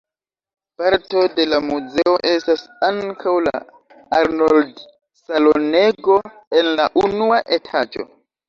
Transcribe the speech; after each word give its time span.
Parto 0.81 1.19
de 1.39 1.43
la 1.49 1.59
muzeo 1.65 2.15
estas 2.29 2.63
ankaŭ 2.89 3.35
la 3.49 3.61
Arnoldi-salonego 4.21 6.19
en 6.63 6.75
la 6.81 6.91
unua 7.07 7.43
etaĝo. 7.61 8.11